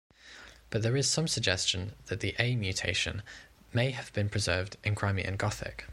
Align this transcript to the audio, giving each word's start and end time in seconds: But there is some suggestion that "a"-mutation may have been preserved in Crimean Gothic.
But 0.71 0.81
there 0.81 0.97
is 0.97 1.07
some 1.07 1.27
suggestion 1.27 1.93
that 2.07 2.23
"a"-mutation 2.23 3.21
may 3.71 3.91
have 3.91 4.11
been 4.13 4.29
preserved 4.29 4.77
in 4.83 4.95
Crimean 4.95 5.35
Gothic. 5.37 5.85